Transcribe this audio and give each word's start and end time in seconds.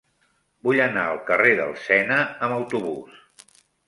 Vull 0.67 0.79
anar 0.85 1.03
al 1.09 1.19
carrer 1.27 1.51
del 1.59 1.75
Sena 1.87 2.17
amb 2.47 2.57
autobús. 2.57 3.21